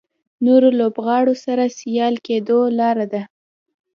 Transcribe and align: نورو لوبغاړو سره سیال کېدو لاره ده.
نورو 0.45 0.69
لوبغاړو 0.79 1.33
سره 1.45 1.63
سیال 1.79 2.15
کېدو 2.27 2.59
لاره 2.79 3.05
ده. 3.13 3.21